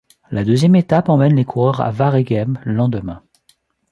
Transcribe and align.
La 0.31 0.43
deuxième 0.43 0.75
étape 0.75 1.09
emmène 1.09 1.35
les 1.35 1.45
coureurs 1.45 1.79
à 1.81 1.91
Waregem 1.91 2.59
le 2.65 2.73
lendemain. 2.73 3.21